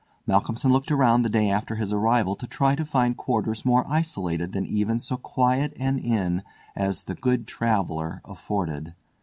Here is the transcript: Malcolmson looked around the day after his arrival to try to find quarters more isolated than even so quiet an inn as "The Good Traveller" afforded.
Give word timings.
Malcolmson 0.25 0.71
looked 0.71 0.89
around 0.91 1.21
the 1.21 1.29
day 1.29 1.47
after 1.51 1.75
his 1.75 1.93
arrival 1.93 2.33
to 2.35 2.47
try 2.47 2.73
to 2.73 2.83
find 2.83 3.17
quarters 3.17 3.63
more 3.63 3.85
isolated 3.87 4.51
than 4.51 4.65
even 4.65 4.99
so 4.99 5.15
quiet 5.15 5.73
an 5.79 5.99
inn 5.99 6.41
as 6.75 7.03
"The 7.03 7.13
Good 7.13 7.45
Traveller" 7.45 8.19
afforded. 8.25 8.95